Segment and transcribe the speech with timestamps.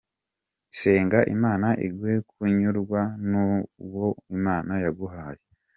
[0.79, 5.41] Senga imana iguhe kunyurwa n’uwo Imana yaguhaye.